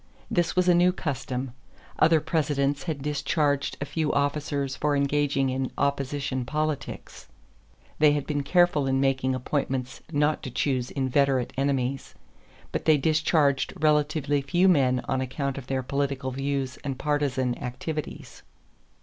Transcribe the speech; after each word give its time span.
This 0.31 0.55
was 0.55 0.67
a 0.67 0.73
new 0.73 0.91
custom. 0.91 1.51
Other 1.99 2.19
Presidents 2.19 2.85
had 2.85 3.03
discharged 3.03 3.77
a 3.79 3.85
few 3.85 4.11
officers 4.11 4.75
for 4.75 4.95
engaging 4.95 5.51
in 5.51 5.69
opposition 5.77 6.43
politics. 6.43 7.27
They 7.99 8.13
had 8.13 8.25
been 8.25 8.41
careful 8.41 8.87
in 8.87 8.99
making 8.99 9.35
appointments 9.35 10.01
not 10.11 10.41
to 10.41 10.49
choose 10.49 10.89
inveterate 10.89 11.53
enemies; 11.55 12.15
but 12.71 12.85
they 12.85 12.97
discharged 12.97 13.73
relatively 13.79 14.41
few 14.41 14.67
men 14.67 15.03
on 15.07 15.21
account 15.21 15.59
of 15.59 15.67
their 15.67 15.83
political 15.83 16.31
views 16.31 16.77
and 16.83 16.97
partisan 16.97 17.55
activities. 17.59 18.41